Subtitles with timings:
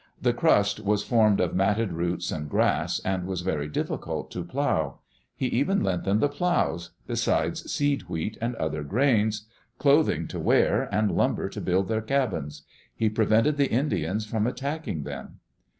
[0.19, 4.97] The crust was formed of matted roots and grass, and was very difficult to plow.
[5.35, 9.45] He even lent them the plows, besides seed wheat and other grains,
[9.77, 12.63] clothing to wear, and himber to build their cabins.
[12.95, 15.39] He prevented the Indians ^om attacking them.